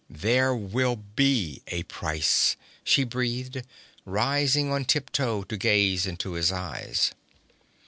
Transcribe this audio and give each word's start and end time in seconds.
'There 0.09 0.55
will 0.55 0.95
be 0.95 1.61
a 1.67 1.83
price!' 1.83 2.55
she 2.83 3.03
breathed, 3.03 3.61
rising 4.03 4.71
on 4.71 4.83
tiptoe, 4.83 5.43
to 5.43 5.55
gaze 5.55 6.07
into 6.07 6.31
his 6.31 6.51
eyes. 6.51 7.11